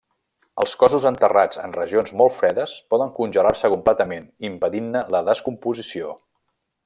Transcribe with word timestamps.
Els 0.61 0.71
cossos 0.83 1.03
enterrats 1.09 1.59
en 1.65 1.75
regions 1.75 2.13
molt 2.21 2.35
fredes 2.37 2.73
poden 2.93 3.13
congelar-se 3.19 3.71
completament 3.75 4.25
impedint-ne 4.51 5.05
la 5.17 5.23
descomposició. 5.29 6.17